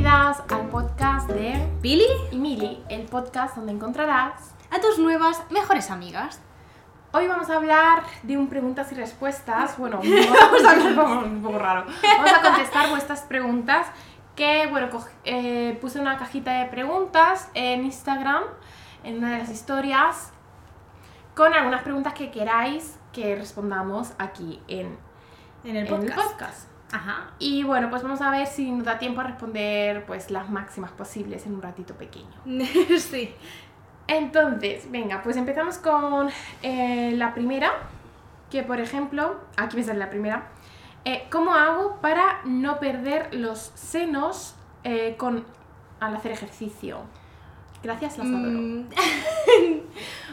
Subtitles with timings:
[0.00, 4.54] bienvenidas al podcast de Billy, y Mili, el podcast donde encontrarás.
[4.70, 6.40] a tus nuevas mejores amigas.
[7.12, 9.76] Hoy vamos a hablar de un preguntas y respuestas.
[9.76, 10.00] Bueno,
[10.40, 11.84] vamos a hablar un poco, un poco raro.
[12.16, 13.88] Vamos a contestar vuestras preguntas.
[14.36, 14.88] Que bueno,
[15.24, 18.44] eh, puse una cajita de preguntas en Instagram,
[19.04, 20.32] en una de las historias,
[21.34, 24.96] con algunas preguntas que queráis que respondamos aquí en,
[25.64, 26.69] En el en el podcast.
[26.92, 27.30] Ajá.
[27.38, 30.90] Y bueno, pues vamos a ver si nos da tiempo a responder pues las máximas
[30.92, 32.34] posibles en un ratito pequeño.
[32.98, 33.32] sí.
[34.06, 36.30] Entonces, venga, pues empezamos con
[36.62, 37.70] eh, la primera,
[38.50, 40.48] que por ejemplo, aquí me sale la primera.
[41.04, 45.44] Eh, ¿Cómo hago para no perder los senos eh, con,
[46.00, 47.02] al hacer ejercicio?
[47.82, 48.58] Gracias, las adoro.
[48.58, 48.88] Mm,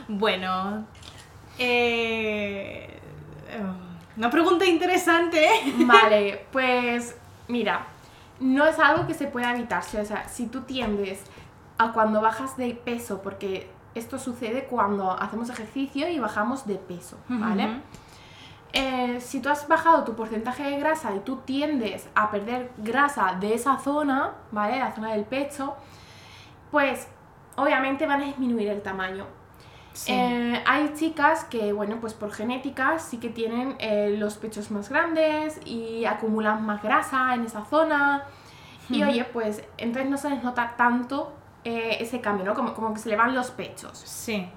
[0.20, 0.86] bueno.
[1.60, 3.00] Eh,
[4.18, 5.46] una pregunta interesante.
[5.46, 5.74] ¿eh?
[5.86, 7.16] Vale, pues
[7.48, 7.86] mira,
[8.40, 10.02] no es algo que se pueda evitarse.
[10.02, 11.22] O sea, si tú tiendes
[11.78, 17.18] a cuando bajas de peso, porque esto sucede cuando hacemos ejercicio y bajamos de peso,
[17.30, 17.82] ¿vale?
[18.74, 23.38] Eh, si tú has bajado tu porcentaje de grasa y tú tiendes a perder grasa
[23.40, 24.78] de esa zona, ¿vale?
[24.78, 25.76] La zona del pecho,
[26.70, 27.08] pues
[27.56, 29.26] obviamente van a disminuir el tamaño.
[29.98, 30.12] Sí.
[30.14, 34.90] Eh, hay chicas que, bueno, pues por genética sí que tienen eh, los pechos más
[34.90, 38.26] grandes y acumulan más grasa en esa zona.
[38.90, 41.34] Y oye, pues entonces no se les nota tanto
[41.66, 42.54] eh, ese cambio, ¿no?
[42.54, 43.98] Como, como que se le van los pechos.
[43.98, 44.48] sí.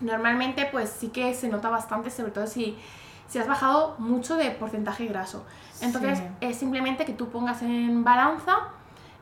[0.00, 2.78] Normalmente pues sí que se nota bastante, sobre todo si,
[3.26, 5.44] si has bajado mucho de porcentaje graso.
[5.82, 6.24] Entonces Sí.
[6.40, 8.68] es simplemente que tú pongas en balanza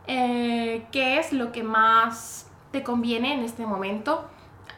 [0.06, 4.28] qué es lo que más te conviene en este momento.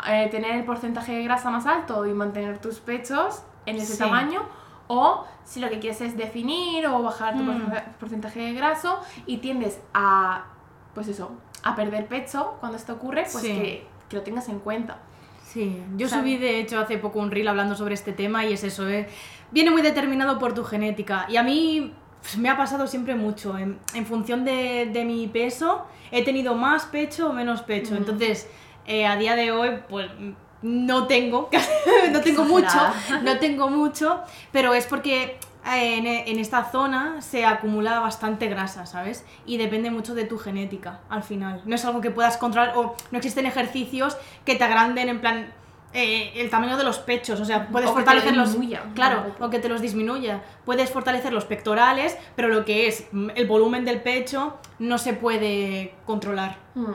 [0.07, 3.99] Eh, tener el porcentaje de grasa más alto y mantener tus pechos en ese Sí.
[3.99, 4.43] tamaño.
[4.87, 7.47] O si lo que quieres es definir o bajar tu Mm.
[7.47, 10.45] porcenta- porcentaje de graso y tiendes a,
[10.95, 13.49] pues eso, a perder pecho cuando esto ocurre, pues Sí.
[13.53, 14.99] que, que lo tengas en cuenta.
[15.45, 18.65] Sí, yo subí de hecho hace poco un reel hablando sobre este tema y es
[18.65, 19.09] eso, ¿eh?
[19.51, 23.57] viene muy determinado por tu genética y a mí pues, me ha pasado siempre mucho,
[23.57, 27.99] en, en función de, de mi peso he tenido más pecho o menos pecho, Mm.
[27.99, 28.51] entonces
[28.89, 30.11] eh, a día de hoy pues
[30.63, 31.49] no tengo,
[32.13, 32.79] no tengo mucho,
[33.23, 38.87] no tengo mucho, pero es porque eh, en, en esta zona se acumula bastante grasa,
[38.87, 39.25] ¿sabes?
[39.47, 41.63] Y depende mucho de tu genética al final.
[41.65, 45.53] No es algo que puedas controlar o no existen ejercicios que te agranden en plan
[45.93, 48.57] eh, el tamaño de los pechos, o sea, puedes O fortalecer los
[48.95, 50.43] claro, o que te los disminuya.
[50.67, 55.95] Puedes fortalecer los pectorales, pero lo que es el volumen del pecho no se puede
[56.05, 56.57] controlar.
[56.75, 56.93] Mm.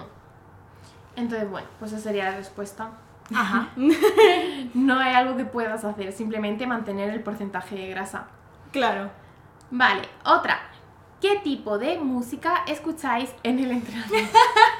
[1.15, 2.89] Entonces, bueno, pues esa sería la respuesta.
[3.33, 3.69] Ajá.
[4.73, 8.27] No hay algo que puedas hacer, simplemente mantener el porcentaje de grasa.
[8.71, 9.09] claro.
[9.75, 10.59] Vale, otra.
[11.19, 14.37] ¿Qué tipo de música escucháis en el entrenamiento?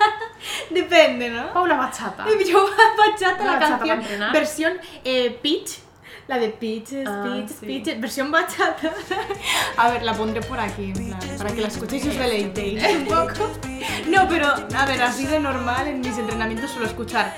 [0.70, 1.52] Depende, ¿no?
[1.54, 2.26] Paula Bachata.
[2.48, 2.68] Yo
[2.98, 4.74] bachata, La la, bachata canción, versión
[5.04, 5.80] eh, Peach.
[6.28, 7.66] La de Peaches, Ah, Peaches, sí.
[7.66, 8.94] Peaches, versión bachata.
[9.78, 13.06] A ver, la pondré por aquí, plan, para que la escuchéis y os deleitéis un
[13.06, 13.52] poco.
[14.08, 17.34] No, pero, a ver, así de normal en mis entrenamientos suelo escuchar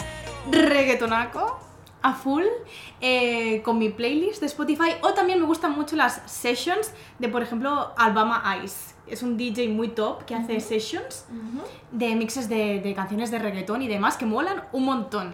[0.51, 1.59] reggaetonaco
[2.01, 2.43] a full
[3.01, 7.41] eh, con mi playlist de Spotify o también me gustan mucho las sessions de, por
[7.41, 8.93] ejemplo, Alabama Ice.
[9.07, 11.63] Es un DJ muy top que hace sessions Ujú.
[11.91, 15.33] de mixes de, de canciones de reggaetón y demás que molan un montón.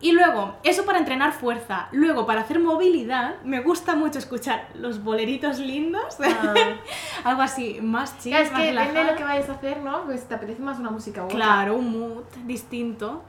[0.00, 1.88] Y luego, eso para entrenar fuerza.
[1.90, 6.16] Luego, para hacer movilidad, me gusta mucho escuchar los boleritos lindos.
[6.22, 6.54] Ah.
[7.24, 9.80] Algo así, más chill, Claro, es más que depende de lo que vayas a hacer,
[9.80, 10.04] ¿no?
[10.04, 11.28] Pues te apetece más una música u.
[11.28, 13.22] Claro, un mood distinto.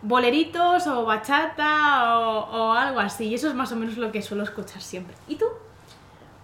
[0.00, 3.26] Boleritos o bachata o, o algo así.
[3.26, 5.14] Y eso es más o menos lo que suelo escuchar siempre.
[5.28, 5.46] ¿Y tú?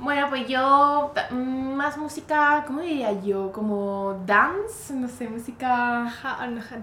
[0.02, 3.52] Bueno, pues yo mm, más música, ¿cómo diría yo?
[3.52, 6.12] Como dance, no sé, música...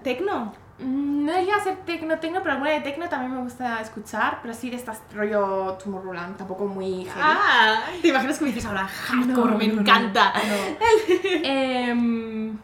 [0.03, 0.53] ¿Tecno?
[0.79, 4.39] Mm, No llega a ser tecno, tecno, pero alguna de tecno también me gusta escuchar,
[4.41, 7.19] pero así de estas rollo Tomorrowland, tampoco muy heavy.
[7.21, 9.51] Ah, ¿te imaginas que me dices ahora hardcore?
[9.51, 10.31] No, me no, encanta.
[10.33, 10.77] no.
[11.43, 12.57] Em,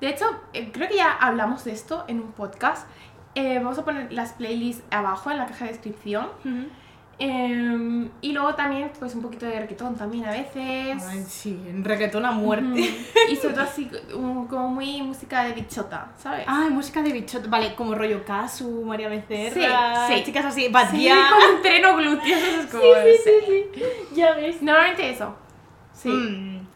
[0.00, 0.24] de hecho,
[0.54, 2.86] eh, creo que ya hablamos de esto en un podcast.
[3.34, 6.26] Eh, vamos a poner las playlists abajo en la caja de descripción.
[6.44, 6.66] Ujú.
[7.24, 11.00] Em, y luego también, pues un poquito de reggaetón también a veces.
[11.08, 12.92] Ay, sí, en reggaetón a muerte.
[13.30, 16.44] Y sobre todo así, como muy música de bichota, ¿sabes?
[16.48, 20.24] Ay, música de bichot, vale, como rollo Casu, María Becerra, Sí, sí.
[20.24, 21.14] chicas así, Sí, Batia.
[21.30, 22.82] con entreno glúteos, eso es como...
[22.82, 24.60] sí, ya ves.
[24.60, 25.36] Normalmente eso.
[25.92, 26.08] Sí.
[26.08, 26.66] Mm.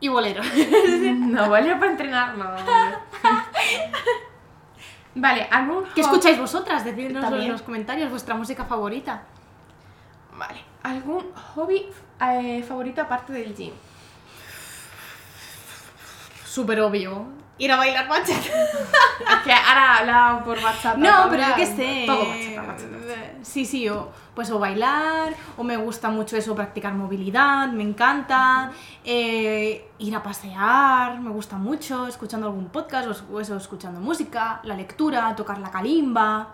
[0.00, 0.42] Y bolero.
[1.14, 2.44] No, vale para entrenar, no.
[5.14, 6.84] vale, algún ¿Qué escucháis vosotras?
[6.84, 9.22] Decidnos en los comentarios vuestra música favorita.
[10.38, 11.86] Vale, ¿algún hobby
[12.20, 13.72] eh, favorito aparte del gym?
[16.44, 17.26] súper obvio.
[17.58, 18.32] Ir a bailar bachata.
[19.28, 20.96] Es que ahora hablaba por WhatsApp.
[20.98, 22.04] No, pero yo qué sé.
[22.06, 22.96] Todo bachata, bachata.
[23.42, 28.72] Sí, sí, o, pues o bailar, o me gusta mucho eso, practicar movilidad, me encanta.
[29.04, 34.60] eh, ir a pasear, me gusta mucho, escuchando algún podcast, o, o eso, escuchando música,
[34.64, 36.48] la lectura, tocar la calimba.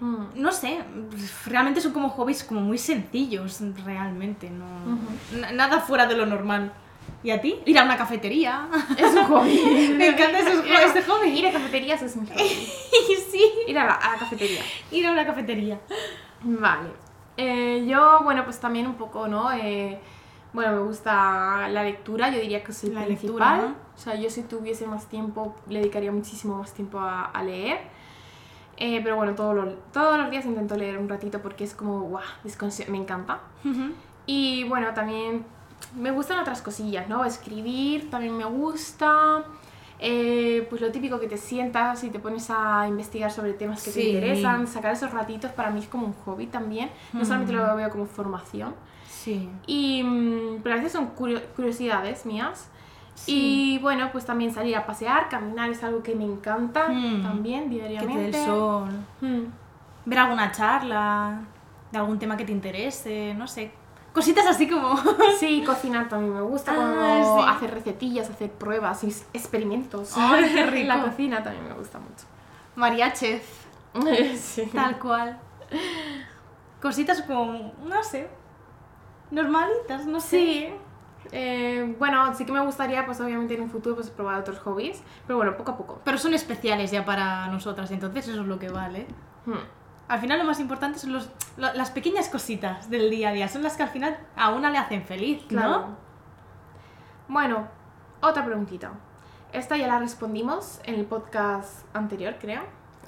[0.00, 0.24] Mm.
[0.36, 0.82] No sé,
[1.46, 4.64] realmente son como hobbies como muy sencillos, realmente, no...
[5.38, 6.72] na- Nada fuera de lo normal.
[7.22, 7.56] ¿Y a ti?
[7.66, 8.68] Ir a una cafetería.
[8.96, 9.94] Es un hobby.
[9.96, 11.28] Me encanta esos hobbies de hobby.
[11.38, 12.38] Ir a cafeterías es un hobby.
[13.30, 13.44] sí.
[13.68, 14.62] Ir a la, a la cafetería.
[14.90, 15.78] Ir a una cafetería.
[16.42, 16.88] Vale.
[17.36, 19.52] Eh, yo, bueno, pues también un poco, ¿no?
[19.52, 19.98] Eh,
[20.52, 23.28] bueno, me gusta la lectura, yo diría que es el La principal.
[23.28, 23.74] lectura, ¿no?
[23.94, 27.80] O sea, yo si tuviese más tiempo, le dedicaría muchísimo más tiempo a, a leer.
[28.80, 32.00] Eh, pero bueno, todos los, todos los días intento leer un ratito porque es como,
[32.00, 33.40] guau, desconci- me encanta.
[34.26, 35.44] Y bueno, también
[35.96, 37.24] me gustan otras cosillas, ¿no?
[37.24, 39.44] Escribir también me gusta.
[40.02, 43.90] Eh, pues lo típico que te sientas y te pones a investigar sobre temas que
[43.90, 44.08] te Sí.
[44.12, 47.90] interesan, sacar esos ratitos para mí es como un hobby también, no solamente lo veo
[47.90, 48.74] como formación.
[49.06, 49.50] Sí.
[49.66, 52.70] Y, mm, pero a veces son curio- curiosidades mías.
[53.26, 57.22] Y bueno, pues también salir a pasear, caminar es algo que me encanta Mm.
[57.22, 58.26] también Que diariamente.
[58.28, 58.88] el sol.
[59.20, 59.42] Mm.
[60.06, 61.40] Ver alguna charla
[61.92, 63.72] de algún tema que te interese, no sé.
[64.12, 64.96] Cositas así como...
[65.38, 67.48] Sí, cocinar también me gusta, Ah, como sí.
[67.48, 70.12] hacer recetillas, hacer pruebas experimentos.
[70.16, 72.24] Ay, qué En la cocina también me gusta mucho.
[72.74, 73.42] María Chef,
[74.36, 74.64] sí.
[74.74, 75.38] tal cual.
[76.80, 78.28] Cositas como, no sé,
[79.30, 80.28] normalitas, no sé.
[80.28, 80.68] Sí.
[81.32, 85.02] Eh, bueno, sí que me gustaría, pues obviamente en un futuro, pues probar otros hobbies,
[85.26, 86.00] pero bueno, poco a poco.
[86.04, 89.06] Pero son especiales ya para nosotras, entonces eso es lo que vale.
[89.46, 89.52] Hmm.
[90.08, 93.48] Al final lo más importante son los, lo- las pequeñas cositas del día a día,
[93.48, 95.70] son las que al final a una le hacen feliz, Claro.
[95.70, 95.96] ¿no?
[97.28, 97.68] Bueno,
[98.20, 98.90] otra preguntita.
[99.52, 102.62] Esta ya la respondimos en el podcast anterior, creo.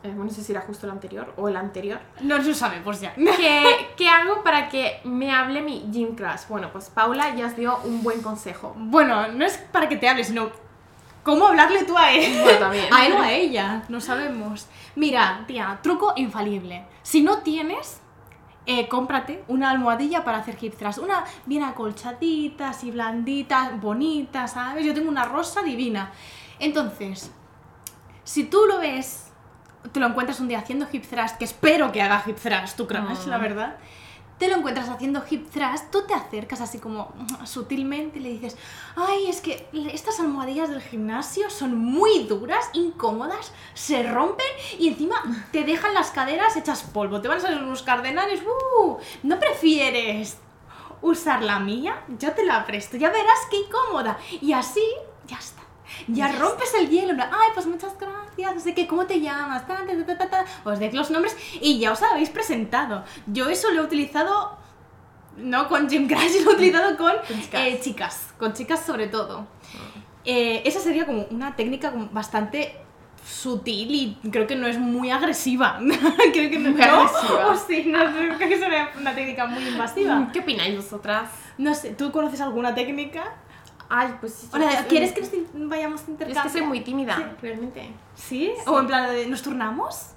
[0.04, 2.00] Eh, bueno, no sé si era justo el anterior o el anterior.
[2.20, 3.14] No se sabe, pues ya.
[3.36, 6.48] ¿Qué, ¿Qué hago para que me hable mi gym crush?
[6.48, 8.74] Bueno, pues Paula ya os dio un buen consejo.
[8.76, 10.50] Bueno, no es para que te hables, sino
[11.22, 12.40] cómo hablarle tú a él.
[12.42, 12.86] Bueno, también.
[12.92, 14.66] A él o a ella, no sabemos.
[14.96, 16.84] Mira, tía, truco infalible.
[17.02, 18.00] Si no tienes,
[18.66, 20.98] eh, cómprate una almohadilla para hacer hip thrust.
[20.98, 24.84] Una bien acolchadita, así blandita, bonita, ¿sabes?
[24.84, 26.10] Yo tengo una rosa divina.
[26.58, 27.30] Entonces,
[28.24, 29.31] si tú lo ves,
[29.90, 32.86] te lo encuentras un día haciendo hip thrust, que espero que haga hip thrust, tu
[32.86, 33.76] crush, la verdad.
[34.38, 37.12] Te lo encuentras haciendo hip thrust, tú te acercas así como
[37.44, 38.56] sutilmente y le dices,
[38.96, 44.46] ay, es que estas almohadillas del gimnasio son muy duras, incómodas, se rompen
[44.78, 48.96] y encima te dejan las caderas hechas polvo, te van a salir unos cardenales, ¡uh!
[49.22, 50.38] ¿No prefieres
[51.02, 52.02] usar la mía?
[52.18, 54.18] Yo te la presto, ya verás qué incómoda.
[54.40, 54.84] Y así,
[55.26, 55.62] ya está.
[56.08, 59.66] Ya, rompes el hielo, ay, pues muchas gracias, no sé qué, ¿cómo te llamas?
[59.66, 59.78] Ta,
[60.18, 60.44] ta, ta.
[60.64, 63.04] Os deis los nombres y ya os habéis presentado.
[63.26, 64.56] Yo eso lo he utilizado,
[65.36, 67.60] no con Jim Crash, lo he utilizado con, Con chicas.
[67.66, 69.46] eh, chicas, con chicas sobre todo.
[70.24, 72.76] Eh, esa sería como una técnica bastante
[73.24, 75.78] sutil y creo que no es muy agresiva.
[76.32, 76.84] creo que no, Muy ¿no?
[76.84, 77.56] agresiva.
[77.66, 80.28] Sí, no, creo que es una, una técnica muy invasiva.
[80.32, 81.30] ¿Qué opináis vosotras?
[81.58, 83.24] No sé, ¿tú conoces alguna técnica?
[83.88, 84.48] Ay, pues sí.
[84.52, 86.46] Hola, es que- ¿quieres que nos vayamos a Es intercambiar?
[86.46, 87.22] que soy muy tímida, Sí.
[87.42, 87.90] realmente.
[88.14, 88.52] ¿Sí?
[88.66, 90.08] O en plan, de, ¿nos turnamos?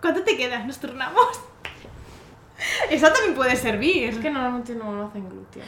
[0.00, 0.66] ¿Cuánto te quedas?
[0.66, 1.26] ¿Nos turnamos?
[2.90, 4.04] Esa también puede servir.
[4.10, 5.64] Es que normalmente no lo hacen glúteo.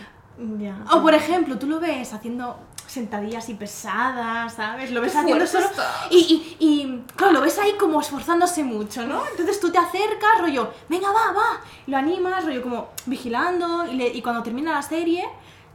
[0.59, 0.77] Ya.
[0.93, 4.91] O por ejemplo, tú lo ves haciendo sentadillas y pesadas, ¿sabes?
[4.93, 5.67] Lo ves haciendo solo.
[6.11, 9.27] Y, y, y, claro, lo ves ahí como esforzándose mucho, ¿no?
[9.27, 11.61] Entonces tú te acercas, rollo, venga, va, va.
[11.87, 13.85] Lo animas, rollo, como vigilando.
[13.91, 15.25] Y, le- y cuando termina la serie,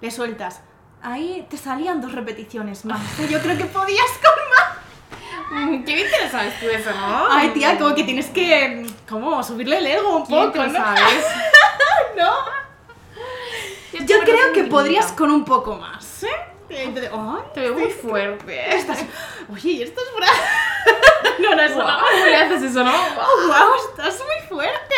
[0.02, 0.62] le sueltas.
[1.04, 3.02] Ahí te salían dos repeticiones más.
[3.30, 4.70] Yo creo que podías con más.
[5.52, 7.28] Mm, Qué bien te lo sabes tú eso, ¿no?
[7.30, 8.86] Ay, tía, como que tienes que.
[9.08, 9.44] ¿Cómo?
[9.44, 11.26] Subirle el ego un ¿Quién poco, sabes?
[12.18, 12.34] ¿No?
[13.94, 15.30] Yo Yo creo que podrías con...
[15.30, 16.30] un poco más, ¿eh?
[16.70, 18.76] Entonces, ay, Te veo muy fuerte.
[18.76, 19.00] estás...
[19.54, 20.28] Oye, ¿y esto es bra...
[21.40, 22.00] no, no, eso Guau, no.
[22.00, 22.92] ¿Cómo le haces eso, no?
[22.92, 24.96] Oh, wow, estás muy fuerte.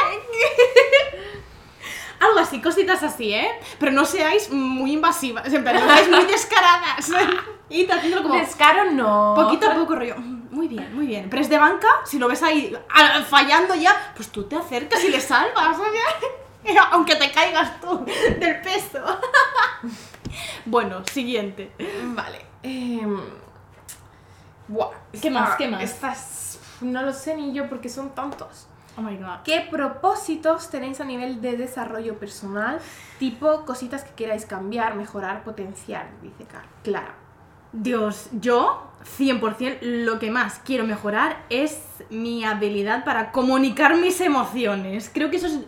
[2.19, 3.50] Algo así, cositas así, ¿eh?
[3.79, 7.12] Pero no seáis muy invasivas, en plan, no seáis muy descaradas.
[7.67, 9.34] Y haciéndolo como Descaro no.
[9.36, 10.15] poquito a poco, rollo.
[10.19, 11.31] "Mm, Muy bien, muy bien.
[11.31, 15.03] Pero es de banca, si lo ves ahí ah, fallando ya, pues tú te acercas
[15.03, 16.77] y le salvas, oye.
[16.91, 19.03] Aunque te caigas tú del peso.
[20.65, 21.72] bueno, siguiente.
[22.13, 22.45] Vale.
[22.63, 23.19] em,
[24.67, 25.81] buah, ¿Qué esta- más, qué más?
[25.81, 28.67] Estas, no lo sé ni yo porque son tantos.
[28.97, 29.41] Oh my god.
[29.43, 32.79] ¿Qué propósitos tenéis a nivel de desarrollo personal?
[33.19, 36.45] Tipo cositas que queráis cambiar, mejorar, potenciar, dice
[36.83, 37.15] Clara.
[37.73, 38.87] Dios, yo
[39.17, 41.77] 100% lo que más quiero mejorar es
[42.09, 45.11] mi habilidad para comunicar mis emociones.
[45.13, 45.59] Creo que eso es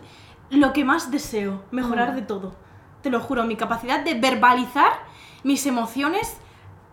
[0.48, 2.16] lo que más deseo, mejorar Mm.
[2.16, 2.54] de todo.
[3.02, 4.92] Te lo juro, mi capacidad de verbalizar
[5.44, 6.38] mis emociones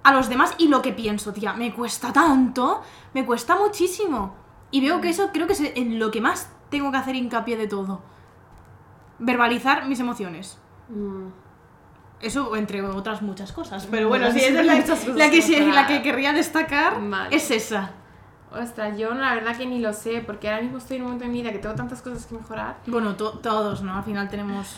[0.03, 1.53] a los demás y lo que pienso, tía.
[1.53, 2.81] Me cuesta tanto,
[3.13, 4.35] me cuesta muchísimo.
[4.75, 7.55] Y veo que eso creo que es en lo que más tengo que hacer hincapié
[7.55, 8.01] de todo.
[9.19, 10.57] Verbalizar mis emociones.
[10.89, 11.27] Mm.
[12.21, 13.87] Eso entre otras muchas cosas.
[13.89, 16.97] Pero Bueno, esa es la, cosas la que, la que querría destacar.
[17.09, 17.33] Vale.
[17.35, 17.91] Es esa.
[18.51, 21.25] Ostras, yo la verdad que ni lo sé, porque ahora mismo estoy en un momento
[21.25, 22.77] de mi vida que tengo tantas cosas que mejorar.
[22.87, 23.95] Bueno, to- todos, ¿no?
[23.95, 24.77] Al final tenemos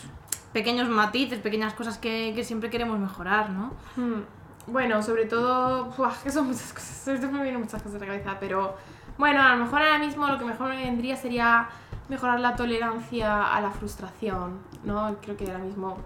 [0.52, 3.72] pequeños matices, pequeñas cosas que, que siempre queremos mejorar, ¿no?
[3.96, 4.22] Hmm.
[4.66, 8.04] Bueno, sobre todo, buah, que son muchas cosas, sobre todo me vienen muchas cosas a
[8.04, 8.76] la cabeza, pero
[9.18, 11.68] bueno, a lo mejor ahora mismo lo que mejor me vendría sería
[12.08, 15.16] mejorar la tolerancia a la frustración, ¿no?
[15.20, 15.96] Creo que ahora mismo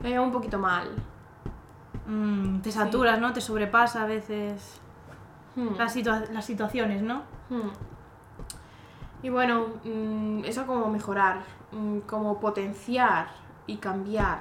[0.00, 0.88] me veo un poquito mal.
[2.06, 3.32] Mm, te saturas, ¿no?
[3.32, 4.80] Te sobrepasa a veces
[5.54, 5.74] Hmm.
[5.76, 7.22] las, situa- las situaciones, ¿no?
[7.50, 7.68] Hmm.
[9.22, 11.40] Y bueno, mm, eso como mejorar,
[11.72, 13.26] mm, como potenciar
[13.66, 14.40] y cambiar.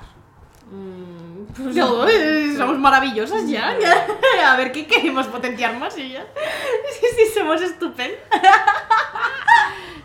[0.71, 3.77] Mm, pues- No, eh, somos maravillosas ya.
[4.47, 6.25] A ver, ¿qué queremos potenciar más y ya?
[6.99, 8.19] Sí, sí, somos estupendos.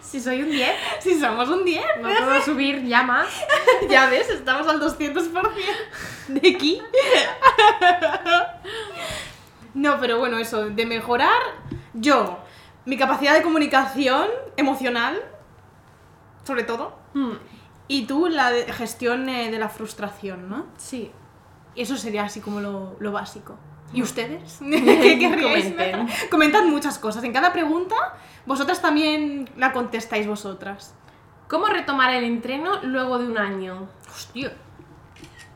[0.01, 0.71] Si soy un 10,
[1.01, 1.85] Si somos un 10.
[2.01, 3.27] no puedo subir ya más.
[3.89, 5.51] Ya ves, estamos al 200%
[6.29, 6.81] de aquí.
[9.75, 11.39] No, pero bueno, eso, de mejorar
[11.93, 12.39] yo,
[12.87, 15.23] mi capacidad de comunicación emocional,
[16.45, 17.33] sobre todo, Hmm.
[17.89, 20.67] Y tú la de gestión eh, de la frustración, ¿no?
[20.77, 21.11] Sí.
[21.75, 23.57] Eso sería así como lo, lo básico.
[23.93, 24.59] ¿Y ustedes?
[24.61, 26.09] ¿Qué querríais Comenten.
[26.31, 27.23] Comentad muchas cosas.
[27.25, 27.95] En cada pregunta,
[28.47, 30.95] vosotras también la contestáis vosotras.
[31.49, 33.89] ¿Cómo retomar el entreno luego de un año?
[34.09, 34.53] Hostia.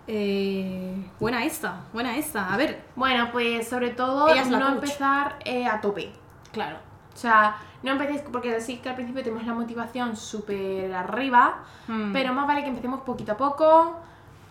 [0.06, 2.52] Eh, buena esta, buena esta.
[2.52, 4.74] A ver, Bueno, pues sobre todo no coach.
[4.74, 6.12] empezar eh, a tope.
[6.52, 6.78] claro.
[7.14, 12.12] O sea, no empecéis, porque sí que al principio tenemos la motivación súper arriba, Mm.
[12.12, 13.96] pero más vale que empecemos poquito a poco,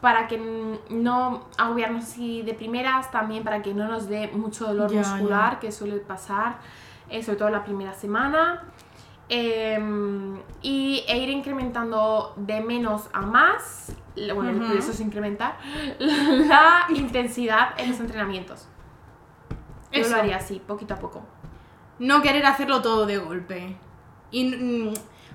[0.02, 0.38] para que
[0.90, 5.72] no agobiarnos así de primeras, también para que no nos dé mucho dolor muscular, que
[5.72, 6.58] suele pasar,
[7.10, 8.64] eh, sobre todo la primera semana.
[9.32, 13.94] Em, y, e ir incrementando de menos a más,
[14.34, 14.78] bueno, Ujú.
[14.78, 15.56] eso es incrementar,
[16.00, 18.68] la intensidad en los entrenamientos.
[19.92, 21.22] Yo lo haría así, poquito a poco.
[22.00, 23.78] No querer hacerlo todo de golpe.
[24.32, 24.94] Y, mm,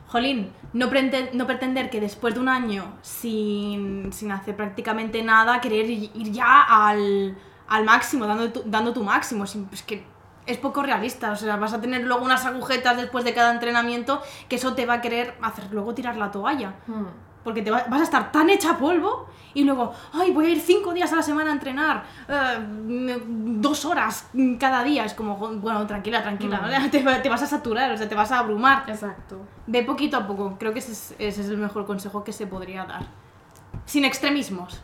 [0.08, 5.60] jolín, no, prete- no pretender que después de un año sin, sin hacer prácticamente nada,
[5.60, 7.36] querer ir ya al,
[7.68, 9.44] al máximo, dando tu, dando tu máximo.
[9.44, 10.04] Es que
[10.46, 11.32] es poco realista.
[11.32, 14.86] O sea, vas a tener luego unas agujetas después de cada entrenamiento que eso te
[14.86, 16.74] va a querer hacer luego tirar la toalla.
[16.86, 17.06] Hmm.
[17.44, 20.60] Porque te va- vas a estar tan hecha polvo y luego, ay, voy a ir
[20.60, 25.04] cinco días a la semana a entrenar, eh, dos horas cada día.
[25.04, 26.64] Es como, bueno, tranquila, tranquila, Mm.
[26.90, 28.84] te, va- te vas a saturar, o sea, te vas a abrumar.
[28.88, 29.38] Exacto.
[29.66, 32.46] Ve poquito a poco, creo que ese es, ese es el mejor consejo que se
[32.46, 33.02] podría dar.
[33.84, 34.80] Sin extremismos.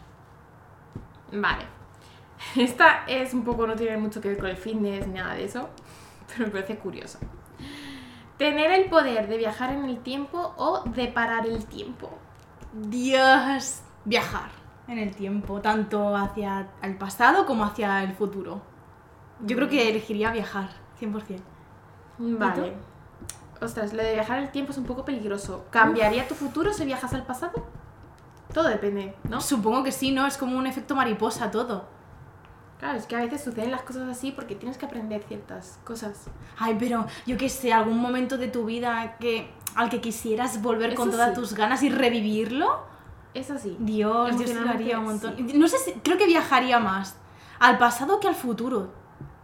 [1.33, 1.65] Vale.
[2.57, 5.45] Esta es un poco, no tiene mucho que ver con el fitness ni nada de
[5.45, 5.69] eso,
[6.29, 7.19] pero me parece curioso.
[8.39, 12.11] Tener el poder de viajar en el tiempo o de parar el tiempo.
[12.73, 13.83] Dios.
[14.05, 14.51] Viajar
[14.89, 18.63] en el tiempo, tanto hacia el pasado como hacia el futuro.
[19.41, 21.41] Yo creo que elegiría viajar, 100%.
[22.19, 22.75] Vale.
[23.61, 25.67] Ostras, lo de viajar en el tiempo es un poco peligroso.
[25.71, 27.67] ¿Cambiaría tu futuro si viajas al pasado?
[28.53, 29.41] Todo depende, ¿no?
[29.41, 30.27] Supongo que sí, ¿no?
[30.27, 31.85] Es como un efecto mariposa todo.
[32.81, 36.25] Claro, es que a veces suceden las cosas así porque tienes que aprender ciertas cosas.
[36.59, 40.95] Ay, pero yo qué sé, algún momento de tu vida que al que quisieras volver
[40.95, 41.35] con Eso todas sí.
[41.41, 42.81] tus ganas y revivirlo.
[43.35, 43.77] Es así.
[43.79, 45.37] Dios, yo lo haría un montón.
[45.37, 45.57] sí.
[45.59, 47.17] No sé si, creo que viajaría más
[47.61, 48.99] al pasado que al futuro.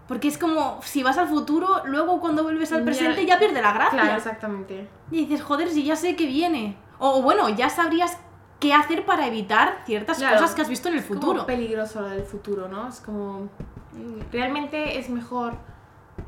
[0.09, 3.61] Porque es como, si vas al futuro, luego cuando vuelves al Ya- presente ya pierde
[3.61, 4.01] la gracia.
[4.01, 4.89] Claro, exactamente.
[5.11, 6.77] Y dices, joder, si ya sé que viene.
[6.99, 8.17] O, o bueno, ya sabrías
[8.61, 11.47] qué hacer para evitar ciertas Claro, cosas que has visto en el Es como futuro.
[11.47, 12.89] peligroso lo del futuro, ¿no?
[12.89, 13.49] Es como...
[14.33, 15.55] Realmente es mejor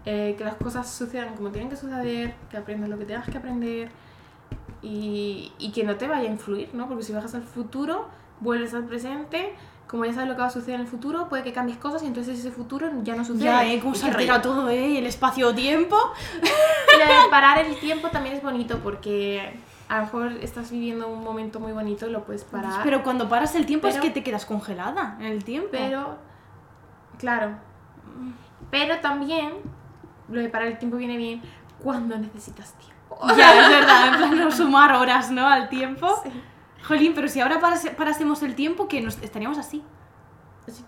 [0.04, 3.36] eh, que las cosas sucedan como tienen que suceder, que aprendas lo que tengas que
[3.38, 3.90] aprender
[4.82, 6.86] y, y que no te vaya a influir, ¿no?
[6.88, 8.06] Porque si viajas al futuro,
[8.40, 9.54] vuelves al presente,
[9.86, 12.02] como ya sabes lo que va a suceder en el futuro, puede que cambies cosas
[12.02, 13.44] y entonces ese futuro ya no sucede.
[13.44, 13.80] Ya, ¿eh?
[13.80, 14.40] Cómo se rollo.
[14.40, 14.98] todo, ¿eh?
[14.98, 15.96] El espacio-tiempo.
[16.42, 19.58] De parar el tiempo también es bonito porque
[19.88, 22.82] a lo mejor estás viviendo un momento muy bonito y lo puedes parar.
[22.84, 25.68] Pero cuando paras el tiempo es que te quedas congelada en el tiempo.
[25.72, 26.18] Pero,
[27.18, 27.56] claro.
[28.70, 29.52] Pero también,
[30.28, 31.40] lo de parar el tiempo viene bien
[31.82, 32.94] cuando necesitas tiempo.
[33.36, 35.46] Ya, es verdad, en plan no sumar horas, ¿no?
[35.48, 36.20] Al tiempo.
[36.22, 36.30] Sí.
[36.86, 39.82] Jolín, pero si ahora parásemos el tiempo, que nos estaríamos así.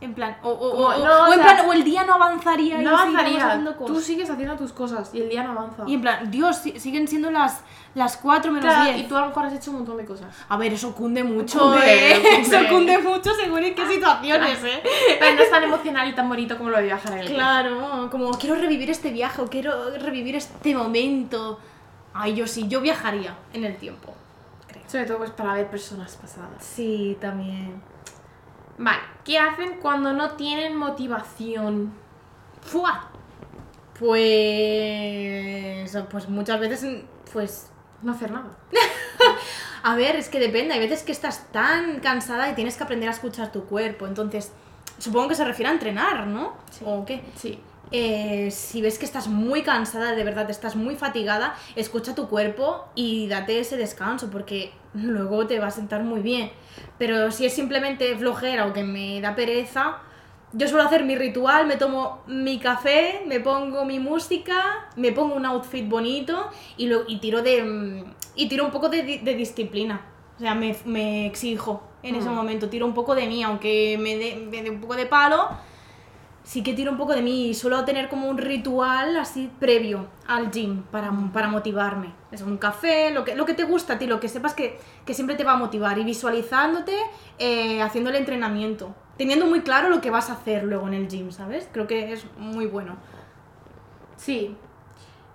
[0.01, 2.15] En plan, o, o- Como- o- no, o en sea, plan, o el día no
[2.15, 3.47] avanzaría y No seguiríamos avanzaría.
[3.49, 4.05] haciendo Tú cosas.
[4.05, 5.85] sigues haciendo tus cosas y el día no avanza.
[5.87, 7.61] Y en plan, Dios, si- siguen siendo las,
[7.95, 9.05] las 4 menos Claro, 10.
[9.05, 10.27] y tú a lo mejor has hecho un montón de cosas.
[10.49, 12.15] A ver, eso cunde mucho, Cunde, ¿eh?
[12.43, 12.57] cunde.
[12.59, 14.83] Eso cunde mucho según en qué situaciones, ¿eh?
[15.19, 17.27] Pero no es tan emocional y tan bonito como lo de viajar en el.
[17.29, 21.59] Claro, como quiero revivir este viaje o quiero revivir este momento.
[22.13, 24.15] Ay, yo sí, yo viajaría en el tiempo.
[24.67, 24.83] Creo.
[24.89, 26.51] Sobre todo pues para ver personas pasadas.
[26.65, 27.81] Sí, también.
[28.81, 31.93] Vale, ¿qué hacen cuando no tienen motivación?
[32.63, 33.11] ¡Fua!
[33.99, 34.19] Pues.
[36.11, 37.03] Pues muchas veces.
[37.31, 37.71] Pues.
[38.01, 38.49] No hacer nada.
[39.83, 40.73] A ver, es que depende.
[40.73, 44.07] Hay veces que estás tan cansada y tienes que aprender a escuchar tu cuerpo.
[44.07, 44.51] Entonces,
[44.99, 46.55] supongo que se refiere a entrenar, ¿no?
[46.71, 46.83] Sí.
[46.87, 47.23] ¿O qué?
[47.37, 47.61] Sí.
[47.93, 52.85] Eh, si ves que estás muy cansada, de verdad estás muy fatigada, escucha tu cuerpo
[52.95, 56.51] y date ese descanso porque luego te va a sentar muy bien.
[56.99, 59.99] Pero si es simplemente flojera o que me da pereza,
[60.53, 65.35] yo suelo hacer mi ritual, me tomo mi café, me pongo mi música, me pongo
[65.35, 68.05] un outfit bonito y, lo, y tiro de
[68.37, 70.01] y tiro un poco de, di- de disciplina.
[70.37, 72.35] O sea, me, me exijo en ese Mm.
[72.35, 75.49] momento, tiro un poco de mí, aunque me dé me un poco de palo,
[76.51, 80.09] sí que tiro un poco de mí y suelo tener como un ritual así previo
[80.27, 82.13] al gym para, para motivarme.
[82.33, 84.77] Es un café, lo que, lo que te gusta a ti, lo que sepas que,
[85.07, 86.97] que siempre te va a motivar y visualizándote,
[87.39, 91.07] eh, haciendo el entrenamiento, teniendo muy claro lo que vas a hacer luego en el
[91.09, 91.69] gym, ¿sabes?
[91.71, 92.97] Creo que es muy bueno.
[94.17, 94.57] Sí.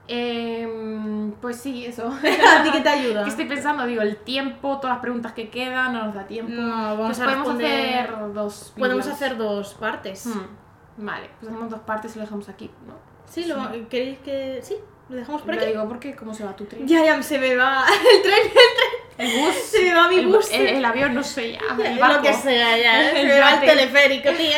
[0.10, 2.08] Em, pues sí, eso.
[2.58, 3.24] ¿A ti qué te ayuda?
[3.24, 6.52] Que estoy pensando, digo, el tiempo, todas las preguntas que quedan, no nos da tiempo.
[6.52, 9.16] No, vamos pues a podemos responder- hacer dos Podemos vídeos.
[9.22, 10.26] hacer dos partes.
[10.28, 10.65] Hmm,
[10.98, 12.94] Vale, pues hacemos dos partes y lo dejamos aquí, ¿no?
[13.30, 14.60] Sí, lo, ¿queréis que...?
[14.64, 14.76] Sí,
[15.10, 15.70] lo dejamos por Lo aquí.
[15.72, 16.88] digo porque cómo se va tu tren.
[16.88, 18.96] Ya, ya, se me va el tren, el tren.
[19.18, 19.56] El bus.
[19.56, 20.52] Se me va mi el, bus.
[20.52, 21.60] El, el avión, no sé ya.
[21.84, 23.12] El Lo que sea, ya.
[23.14, 24.58] Se me va el teleférico, tía.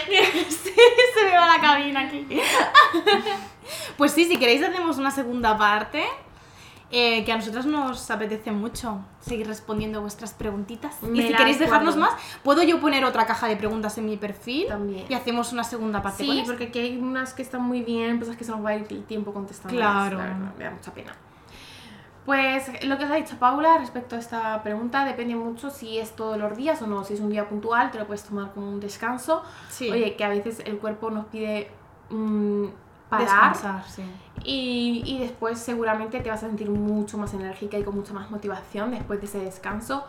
[0.50, 0.74] Sí,
[1.14, 2.28] se me va la cabina aquí.
[3.98, 6.06] Pues sí, si queréis hacemos una segunda parte.
[6.90, 11.02] Eh, que a nosotros nos apetece mucho seguir respondiendo vuestras preguntitas.
[11.04, 14.16] Me y si queréis dejarnos más, puedo yo poner otra caja de preguntas en mi
[14.16, 15.06] perfil También.
[15.10, 16.24] y hacemos una segunda parte.
[16.24, 18.70] Sí, porque aquí hay unas que están muy bien, pues es que se nos va
[18.70, 19.78] a ir el tiempo contestando.
[19.78, 20.18] Claro.
[20.58, 21.14] Me da mucha pena.
[22.26, 26.14] Pues lo que os ha dicho Paula respecto a esta pregunta depende mucho si es
[26.14, 27.06] todos los días o no.
[27.06, 29.44] Si es un día puntual, te lo puedes tomar como un descanso.
[29.70, 29.90] Sí.
[29.90, 31.72] Oye, que a veces el cuerpo nos pide
[32.10, 32.66] mm,
[33.10, 34.04] parar Descansar, sí.
[34.44, 38.30] y, y después seguramente te vas a sentir mucho más enérgica y con mucha más
[38.30, 40.04] motivación después de ese descanso.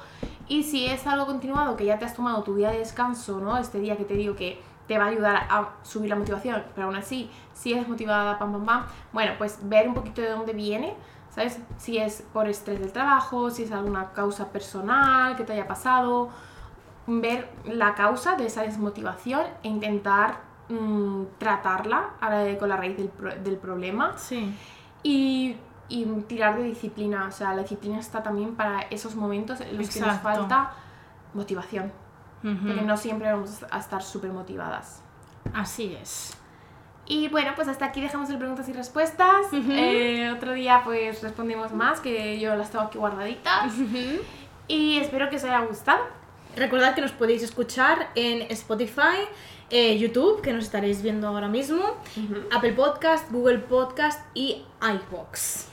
[0.48, 3.56] Y si es algo continuado, que ya te has tomado tu día de descanso, ¿no?
[3.58, 6.86] Este día que te digo que te va a ayudar a subir la motivación, pero
[6.86, 10.54] aún así, si eres motivada, pam, pam, pam, bueno, pues ver un poquito de dónde
[10.54, 10.94] viene,
[11.30, 11.60] ¿sabes?
[11.76, 16.30] Si es por estrés del trabajo, si es alguna causa personal que te haya pasado,
[17.06, 22.96] ver la causa de esa desmotivación e intentar mm, tratarla a la- con la raíz
[22.96, 24.54] del, pro- del problema Sí.
[25.02, 25.56] y,
[25.88, 27.26] y tirar de disciplina.
[27.28, 30.72] O sea, la disciplina está también para esos momentos en los que nos falta
[31.34, 31.92] motivación.
[32.42, 32.86] Porque Ujú.
[32.86, 35.02] no siempre vamos a estar súper motivadas.
[35.54, 36.34] Así es.
[37.06, 39.46] Y bueno, pues hasta aquí dejamos el preguntas y respuestas.
[39.52, 43.72] Eh, otro día pues respondemos más, que yo las tengo aquí guardaditas.
[44.68, 46.00] Y espero que os haya gustado.
[46.54, 49.24] Recordad que nos podéis escuchar en Spotify,
[49.70, 51.82] eh, YouTube, que nos estaréis viendo ahora mismo,
[52.50, 55.68] Apple Podcast, Google Podcast y iVoox.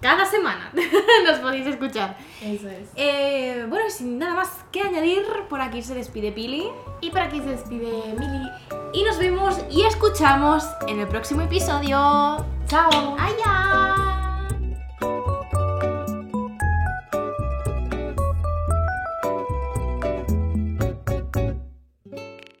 [0.00, 0.70] Cada semana
[1.24, 2.18] nos podéis escuchar.
[2.42, 2.90] Eso es.
[2.96, 6.68] Eh, bueno, sin nada más que añadir, por aquí se despide Pili.
[7.00, 8.50] Y por aquí se despide Mili.
[8.92, 12.44] Y nos vemos y escuchamos en el próximo episodio.
[12.66, 13.16] ¡Chao!
[13.18, 14.25] ¡Allá!